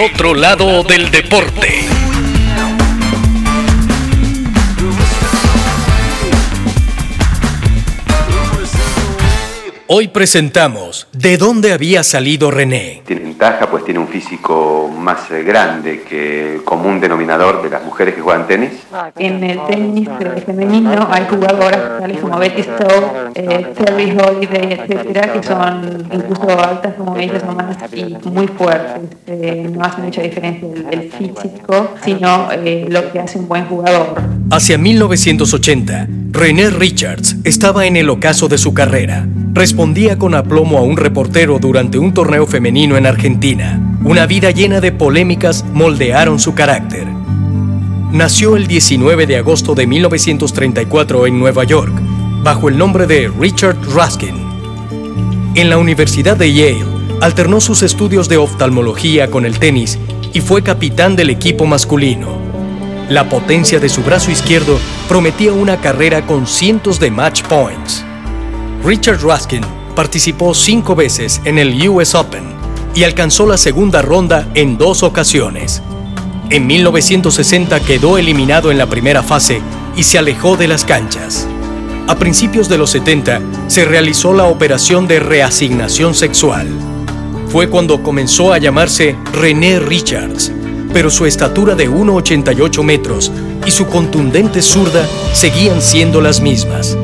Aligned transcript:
Otro 0.00 0.32
lado 0.32 0.84
del 0.84 1.10
deporte. 1.10 2.07
Hoy 9.90 10.08
presentamos 10.08 11.08
¿De 11.14 11.38
dónde 11.38 11.72
había 11.72 12.02
salido 12.02 12.50
René? 12.50 13.00
Tiene 13.06 13.22
ventaja, 13.22 13.70
pues 13.70 13.86
tiene 13.86 13.98
un 13.98 14.06
físico 14.06 14.90
más 14.94 15.30
eh, 15.30 15.42
grande 15.42 16.02
que 16.02 16.56
el 16.56 16.62
común 16.62 17.00
denominador 17.00 17.62
de 17.62 17.70
las 17.70 17.82
mujeres 17.82 18.14
que 18.14 18.20
juegan 18.20 18.46
tenis. 18.46 18.72
En 19.16 19.42
el 19.42 19.58
tenis 19.66 20.06
femenino 20.44 21.08
hay 21.10 21.24
jugadoras 21.30 22.00
tales 22.00 22.20
como 22.20 22.38
Betty 22.38 22.64
Stowe, 22.64 23.30
eh, 23.34 23.72
Terry 23.78 24.10
Holiday, 24.10 24.74
etcétera, 24.74 25.32
que 25.32 25.42
son 25.42 26.06
incluso 26.12 26.50
altas 26.60 26.92
como 26.92 27.16
ellas 27.16 27.42
humanas 27.48 27.78
y 27.94 28.14
muy 28.28 28.46
fuertes. 28.46 29.08
Eh, 29.26 29.70
no 29.72 29.82
hace 29.82 30.02
mucha 30.02 30.20
diferencia 30.20 30.68
el, 30.68 30.86
el 31.00 31.10
físico, 31.10 31.94
sino 32.04 32.50
eh, 32.52 32.84
lo 32.90 33.10
que 33.10 33.20
hace 33.20 33.38
un 33.38 33.48
buen 33.48 33.64
jugador. 33.64 34.20
Hacia 34.50 34.76
1980, 34.76 36.08
René 36.30 36.68
Richards 36.68 37.36
estaba 37.44 37.86
en 37.86 37.96
el 37.96 38.10
ocaso 38.10 38.48
de 38.48 38.58
su 38.58 38.74
carrera. 38.74 39.26
Respondía 39.52 40.18
con 40.18 40.34
aplomo 40.34 40.78
a 40.78 40.82
un 40.82 40.96
reportero 40.96 41.58
durante 41.58 41.98
un 41.98 42.12
torneo 42.12 42.46
femenino 42.46 42.96
en 42.96 43.06
Argentina. 43.06 43.80
Una 44.04 44.26
vida 44.26 44.50
llena 44.50 44.80
de 44.80 44.92
polémicas 44.92 45.64
moldearon 45.72 46.38
su 46.38 46.54
carácter. 46.54 47.06
Nació 48.12 48.56
el 48.56 48.66
19 48.66 49.26
de 49.26 49.36
agosto 49.36 49.74
de 49.74 49.86
1934 49.86 51.26
en 51.26 51.38
Nueva 51.38 51.64
York, 51.64 51.92
bajo 52.42 52.68
el 52.68 52.78
nombre 52.78 53.06
de 53.06 53.28
Richard 53.28 53.76
Raskin. 53.94 54.34
En 55.54 55.70
la 55.70 55.78
Universidad 55.78 56.36
de 56.36 56.52
Yale, 56.52 56.84
alternó 57.20 57.60
sus 57.60 57.82
estudios 57.82 58.28
de 58.28 58.36
oftalmología 58.36 59.28
con 59.28 59.44
el 59.44 59.58
tenis 59.58 59.98
y 60.32 60.40
fue 60.40 60.62
capitán 60.62 61.16
del 61.16 61.30
equipo 61.30 61.66
masculino. 61.66 62.38
La 63.08 63.28
potencia 63.28 63.80
de 63.80 63.88
su 63.88 64.02
brazo 64.02 64.30
izquierdo 64.30 64.78
prometía 65.08 65.52
una 65.52 65.80
carrera 65.80 66.26
con 66.26 66.46
cientos 66.46 67.00
de 67.00 67.10
match 67.10 67.42
points. 67.44 68.04
Richard 68.84 69.20
Raskin 69.22 69.62
participó 69.94 70.54
cinco 70.54 70.94
veces 70.94 71.40
en 71.44 71.58
el 71.58 71.88
US 71.88 72.14
Open 72.14 72.44
y 72.94 73.04
alcanzó 73.04 73.46
la 73.46 73.56
segunda 73.56 74.02
ronda 74.02 74.48
en 74.54 74.78
dos 74.78 75.02
ocasiones. 75.02 75.82
En 76.50 76.66
1960 76.66 77.80
quedó 77.80 78.18
eliminado 78.18 78.70
en 78.70 78.78
la 78.78 78.86
primera 78.86 79.22
fase 79.22 79.60
y 79.96 80.04
se 80.04 80.18
alejó 80.18 80.56
de 80.56 80.68
las 80.68 80.84
canchas. 80.84 81.46
A 82.06 82.14
principios 82.16 82.68
de 82.68 82.78
los 82.78 82.90
70 82.90 83.42
se 83.66 83.84
realizó 83.84 84.32
la 84.32 84.44
operación 84.44 85.08
de 85.08 85.20
reasignación 85.20 86.14
sexual. 86.14 86.68
Fue 87.48 87.68
cuando 87.68 88.02
comenzó 88.02 88.52
a 88.52 88.58
llamarse 88.58 89.16
René 89.32 89.80
Richards, 89.80 90.52
pero 90.92 91.10
su 91.10 91.26
estatura 91.26 91.74
de 91.74 91.90
1,88 91.90 92.82
metros 92.82 93.32
y 93.66 93.70
su 93.72 93.86
contundente 93.88 94.62
zurda 94.62 95.06
seguían 95.34 95.82
siendo 95.82 96.20
las 96.20 96.40
mismas. 96.40 96.96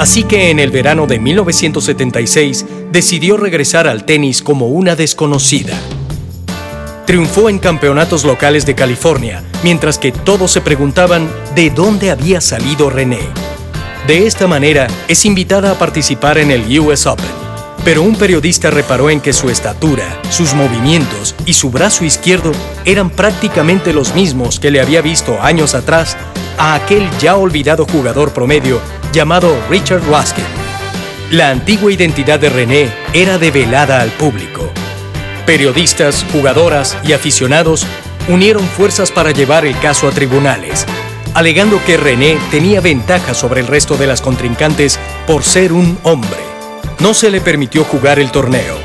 Así 0.00 0.24
que 0.24 0.48
en 0.48 0.58
el 0.58 0.70
verano 0.70 1.06
de 1.06 1.18
1976 1.18 2.64
decidió 2.90 3.36
regresar 3.36 3.86
al 3.86 4.06
tenis 4.06 4.40
como 4.40 4.68
una 4.68 4.96
desconocida. 4.96 5.78
Triunfó 7.04 7.50
en 7.50 7.58
campeonatos 7.58 8.24
locales 8.24 8.64
de 8.64 8.74
California, 8.74 9.44
mientras 9.62 9.98
que 9.98 10.10
todos 10.10 10.52
se 10.52 10.62
preguntaban 10.62 11.28
de 11.54 11.68
dónde 11.68 12.10
había 12.10 12.40
salido 12.40 12.88
René. 12.88 13.20
De 14.06 14.26
esta 14.26 14.46
manera, 14.46 14.86
es 15.06 15.26
invitada 15.26 15.72
a 15.72 15.78
participar 15.78 16.38
en 16.38 16.50
el 16.50 16.80
US 16.80 17.04
Open, 17.04 17.26
pero 17.84 18.02
un 18.02 18.16
periodista 18.16 18.70
reparó 18.70 19.10
en 19.10 19.20
que 19.20 19.34
su 19.34 19.50
estatura, 19.50 20.18
sus 20.30 20.54
movimientos 20.54 21.34
y 21.44 21.52
su 21.52 21.70
brazo 21.70 22.06
izquierdo 22.06 22.52
eran 22.86 23.10
prácticamente 23.10 23.92
los 23.92 24.14
mismos 24.14 24.60
que 24.60 24.70
le 24.70 24.80
había 24.80 25.02
visto 25.02 25.42
años 25.42 25.74
atrás 25.74 26.16
a 26.60 26.74
aquel 26.74 27.08
ya 27.18 27.36
olvidado 27.36 27.86
jugador 27.86 28.34
promedio 28.34 28.82
llamado 29.12 29.56
Richard 29.70 30.06
Raskin. 30.06 30.44
La 31.30 31.48
antigua 31.48 31.90
identidad 31.90 32.38
de 32.38 32.50
René 32.50 32.92
era 33.14 33.38
develada 33.38 34.02
al 34.02 34.10
público. 34.10 34.70
Periodistas, 35.46 36.26
jugadoras 36.30 36.98
y 37.02 37.14
aficionados 37.14 37.86
unieron 38.28 38.62
fuerzas 38.62 39.10
para 39.10 39.30
llevar 39.30 39.64
el 39.64 39.78
caso 39.78 40.06
a 40.06 40.10
tribunales, 40.10 40.84
alegando 41.32 41.82
que 41.86 41.96
René 41.96 42.36
tenía 42.50 42.82
ventaja 42.82 43.32
sobre 43.32 43.62
el 43.62 43.66
resto 43.66 43.96
de 43.96 44.06
las 44.06 44.20
contrincantes 44.20 45.00
por 45.26 45.42
ser 45.42 45.72
un 45.72 45.98
hombre. 46.02 46.40
No 46.98 47.14
se 47.14 47.30
le 47.30 47.40
permitió 47.40 47.84
jugar 47.84 48.18
el 48.18 48.30
torneo, 48.30 48.76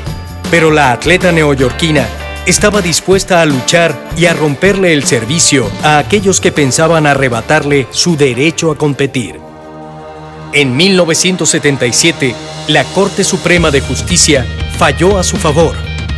pero 0.50 0.70
la 0.70 0.92
atleta 0.92 1.30
neoyorquina 1.30 2.06
estaba 2.46 2.80
dispuesta 2.80 3.42
a 3.42 3.46
luchar 3.46 3.94
y 4.16 4.26
a 4.26 4.32
romperle 4.32 4.92
el 4.92 5.04
servicio 5.04 5.68
a 5.82 5.98
aquellos 5.98 6.40
que 6.40 6.52
pensaban 6.52 7.06
arrebatarle 7.06 7.88
su 7.90 8.16
derecho 8.16 8.70
a 8.70 8.78
competir. 8.78 9.40
En 10.52 10.76
1977, 10.76 12.34
la 12.68 12.84
Corte 12.84 13.24
Suprema 13.24 13.72
de 13.72 13.80
Justicia 13.80 14.46
falló 14.78 15.18
a 15.18 15.24
su 15.24 15.36
favor 15.36 15.74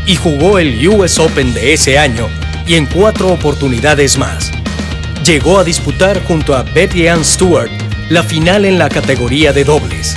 y 0.06 0.16
jugó 0.16 0.58
el 0.58 0.86
US 0.86 1.18
Open 1.18 1.54
de 1.54 1.72
ese 1.72 1.98
año 1.98 2.28
y 2.66 2.74
en 2.74 2.84
cuatro 2.84 3.28
oportunidades 3.28 4.18
más. 4.18 4.52
Llegó 5.24 5.58
a 5.58 5.64
disputar 5.64 6.22
junto 6.24 6.54
a 6.54 6.62
Betty 6.62 7.08
Ann 7.08 7.24
Stewart 7.24 7.70
la 8.10 8.22
final 8.22 8.66
en 8.66 8.78
la 8.78 8.90
categoría 8.90 9.54
de 9.54 9.64
dobles. 9.64 10.14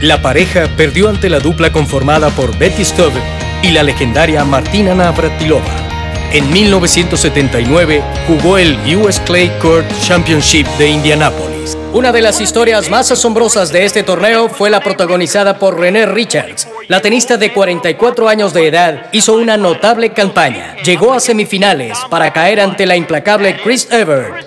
La 0.00 0.22
pareja 0.22 0.68
perdió 0.76 1.10
ante 1.10 1.28
la 1.28 1.40
dupla 1.40 1.70
conformada 1.72 2.30
por 2.30 2.56
Betty 2.58 2.84
Stubb 2.84 3.12
y 3.62 3.70
la 3.70 3.82
legendaria 3.82 4.44
Martina 4.44 4.94
Navratilova. 4.94 5.64
En 6.32 6.50
1979 6.50 8.02
jugó 8.26 8.58
el 8.58 8.76
US 8.96 9.20
Clay 9.20 9.50
Court 9.60 9.86
Championship 10.02 10.66
de 10.78 10.88
Indianápolis. 10.88 11.76
Una 11.92 12.10
de 12.10 12.22
las 12.22 12.40
historias 12.40 12.88
más 12.88 13.12
asombrosas 13.12 13.70
de 13.70 13.84
este 13.84 14.02
torneo 14.02 14.48
fue 14.48 14.70
la 14.70 14.80
protagonizada 14.80 15.58
por 15.58 15.78
René 15.78 16.06
Richards. 16.06 16.66
La 16.88 17.02
tenista 17.02 17.36
de 17.36 17.52
44 17.52 18.28
años 18.28 18.54
de 18.54 18.66
edad 18.66 19.08
hizo 19.12 19.34
una 19.34 19.58
notable 19.58 20.10
campaña. 20.14 20.74
Llegó 20.82 21.12
a 21.12 21.20
semifinales 21.20 21.98
para 22.08 22.32
caer 22.32 22.60
ante 22.60 22.86
la 22.86 22.96
implacable 22.96 23.60
Chris 23.62 23.88
Evert. 23.90 24.46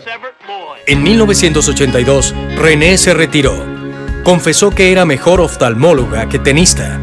En 0.88 1.04
1982, 1.04 2.34
René 2.58 2.98
se 2.98 3.14
retiró. 3.14 3.64
Confesó 4.24 4.72
que 4.72 4.92
era 4.92 5.06
mejor 5.06 5.40
oftalmóloga 5.40 6.28
que 6.28 6.40
tenista. 6.40 7.00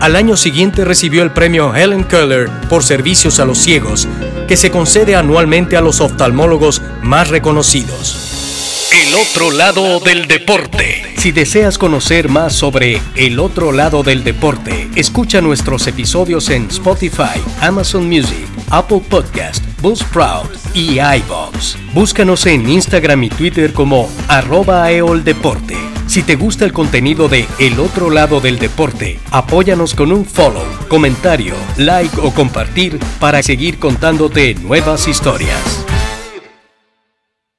Al 0.00 0.14
año 0.14 0.36
siguiente 0.36 0.84
recibió 0.84 1.24
el 1.24 1.32
premio 1.32 1.74
Helen 1.74 2.04
Keller 2.04 2.48
por 2.68 2.84
servicios 2.84 3.40
a 3.40 3.44
los 3.44 3.58
ciegos, 3.58 4.06
que 4.46 4.56
se 4.56 4.70
concede 4.70 5.16
anualmente 5.16 5.76
a 5.76 5.80
los 5.80 6.00
oftalmólogos 6.00 6.80
más 7.02 7.28
reconocidos. 7.28 8.90
El 8.92 9.14
otro 9.14 9.50
lado 9.50 9.98
del 9.98 10.28
deporte. 10.28 11.14
Si 11.16 11.32
deseas 11.32 11.78
conocer 11.78 12.28
más 12.28 12.52
sobre 12.52 13.02
el 13.16 13.40
otro 13.40 13.72
lado 13.72 14.04
del 14.04 14.22
deporte, 14.22 14.88
escucha 14.94 15.40
nuestros 15.40 15.86
episodios 15.88 16.48
en 16.48 16.68
Spotify, 16.68 17.40
Amazon 17.60 18.08
Music, 18.08 18.46
Apple 18.70 19.02
Podcast, 19.10 19.64
Buzzsprout 19.82 20.48
y 20.74 21.00
iVoox. 21.00 21.76
Búscanos 21.92 22.46
en 22.46 22.68
Instagram 22.68 23.24
y 23.24 23.30
Twitter 23.30 23.72
como 23.72 24.08
arroba 24.28 24.92
eoldeporte. 24.92 25.97
Si 26.08 26.22
te 26.22 26.36
gusta 26.36 26.64
el 26.64 26.72
contenido 26.72 27.28
de 27.28 27.46
El 27.58 27.78
otro 27.78 28.08
lado 28.08 28.40
del 28.40 28.58
deporte, 28.58 29.20
apóyanos 29.30 29.94
con 29.94 30.10
un 30.10 30.24
follow, 30.24 30.64
comentario, 30.88 31.54
like 31.76 32.18
o 32.22 32.32
compartir 32.32 32.98
para 33.20 33.42
seguir 33.42 33.78
contándote 33.78 34.54
nuevas 34.54 35.06
historias. 35.06 35.84